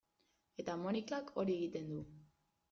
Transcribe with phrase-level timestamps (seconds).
[0.63, 2.01] Eta Monikak hori egiten du.